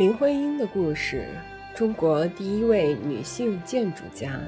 [0.00, 1.26] 林徽因的故事，
[1.74, 4.40] 中国第一位女性建筑家。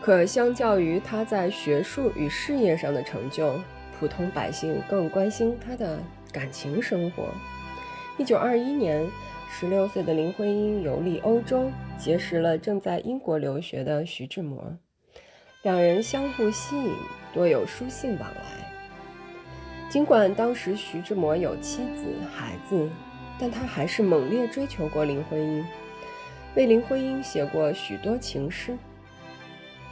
[0.00, 3.54] 可相较于她在学术与事业上的成就，
[3.96, 6.00] 普通百姓更关心她的
[6.32, 7.28] 感情生活。
[8.18, 9.06] 一九二一年，
[9.52, 14.76] 十六岁的林徽因游历欧洲，结识了正在英国留学的徐志摩，
[15.62, 16.90] 两人相互吸引，
[17.32, 18.74] 多有书信往来。
[19.88, 22.06] 尽管当时徐志摩有妻子
[22.36, 22.88] 孩子。
[23.38, 25.64] 但他还是猛烈追求过林徽因，
[26.54, 28.76] 为林徽因写过许多情诗。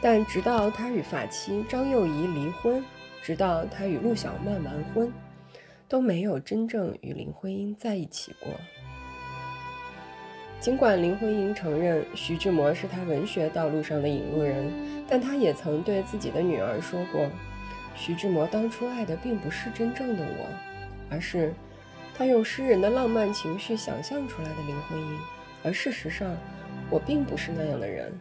[0.00, 2.84] 但直到他与法妻张幼仪离婚，
[3.22, 5.12] 直到他与陆小曼完婚，
[5.88, 8.52] 都没有真正与林徽因在一起过。
[10.60, 14.70] 尽管林徽因承认徐志摩是他文学道路上的引路人，
[15.08, 17.28] 但他也曾对自己的女儿说过
[17.96, 20.46] ：“徐志摩当初爱的并不是真正的我，
[21.10, 21.52] 而是……”
[22.14, 25.18] 他用诗人的浪漫情绪想象出来的林徽因，
[25.64, 26.36] 而事实上，
[26.90, 28.12] 我并不是那样的人。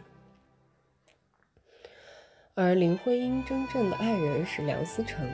[2.54, 5.28] 而林徽因真正的爱人是梁思成。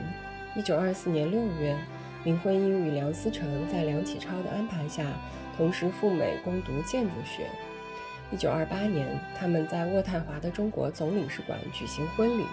[0.55, 1.77] 一九二四年六月，
[2.23, 5.05] 林徽因与梁思成在梁启超的安排下，
[5.57, 7.47] 同时赴美攻读建筑学。
[8.31, 12.45] 一九二八年，他们在渥太华的中国总领事馆举行婚礼。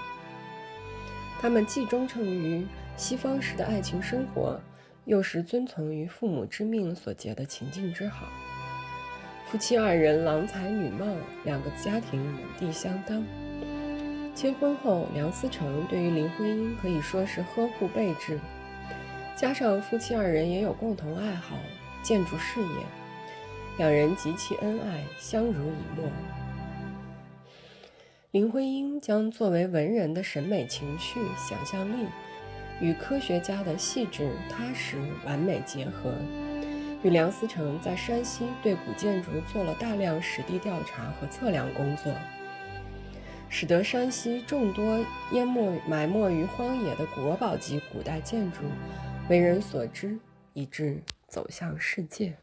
[1.40, 4.60] 他们既忠诚于西方式的爱情生活。
[5.06, 8.26] 又是遵从于父母之命所结的情境之好，
[9.48, 11.06] 夫妻二人郎才女貌，
[11.44, 13.24] 两个家庭门第相当。
[14.34, 18.40] 结婚后，梁思成对于林徽因可以说是呵护备至，
[19.36, 21.56] 加上夫妻二人也有共同爱好
[22.02, 22.84] 建筑事业，
[23.78, 26.10] 两人极其恩爱，相濡以沫。
[28.32, 32.08] 林徽因将作为文人的审美情趣、想象力。
[32.80, 36.12] 与科学家的细致踏实完美结合，
[37.02, 42.12] 与梁思成在山西对古建筑做了大量实地调查和测量工作，
[43.48, 48.58] 使得山西众多淹没埋没于荒野的国宝级古代建筑
[49.28, 50.18] 为人所知，
[50.52, 52.36] 以致走向世界。